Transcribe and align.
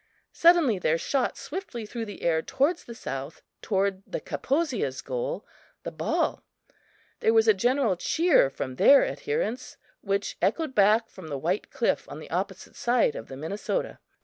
Suddenly 0.33 0.79
there 0.79 0.97
shot 0.97 1.37
swiftly 1.37 1.85
through 1.85 2.05
the 2.05 2.23
air 2.23 2.41
toward 2.41 2.77
the 2.77 2.95
south, 2.95 3.43
toward 3.61 4.01
the 4.07 4.19
Kaposias' 4.19 4.99
goal, 5.03 5.45
the 5.83 5.91
ball. 5.91 6.43
There 7.19 7.35
was 7.35 7.47
a 7.47 7.53
general 7.53 7.95
cheer 7.95 8.49
from 8.49 8.77
their 8.77 9.05
adherents, 9.05 9.77
which 10.01 10.37
echoed 10.41 10.73
back 10.73 11.07
from 11.07 11.27
the 11.27 11.37
white 11.37 11.69
cliff 11.69 12.09
on 12.09 12.17
the 12.17 12.31
opposite 12.31 12.75
side 12.75 13.15
of 13.15 13.27
the 13.27 13.37
Minnesota. 13.37 13.99